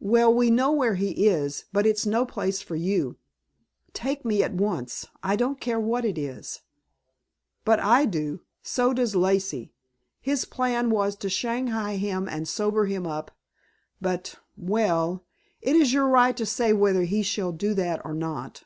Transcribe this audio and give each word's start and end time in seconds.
"Well, 0.00 0.32
we 0.32 0.48
know 0.50 0.72
where 0.72 0.94
he 0.94 1.26
is. 1.26 1.66
But 1.74 1.84
it's 1.84 2.06
no 2.06 2.24
place 2.24 2.62
for 2.62 2.74
you." 2.74 3.18
"Take 3.92 4.24
me 4.24 4.42
at 4.42 4.54
once. 4.54 5.06
I 5.22 5.36
don't 5.36 5.60
care 5.60 5.78
what 5.78 6.06
it 6.06 6.16
is." 6.16 6.62
"But 7.66 7.78
I 7.78 8.06
do. 8.06 8.40
So 8.62 8.94
does 8.94 9.14
Lacey. 9.14 9.74
His 10.22 10.46
plan 10.46 10.88
was 10.88 11.16
to 11.16 11.28
shanghai 11.28 11.96
him 11.96 12.26
and 12.30 12.48
sober 12.48 12.86
him 12.86 13.06
up. 13.06 13.30
But 14.00 14.36
well 14.56 15.26
it 15.60 15.76
is 15.76 15.92
your 15.92 16.08
right 16.08 16.34
to 16.38 16.46
say 16.46 16.72
whether 16.72 17.02
he 17.02 17.22
shall 17.22 17.52
do 17.52 17.74
that 17.74 18.02
or 18.06 18.14
not. 18.14 18.64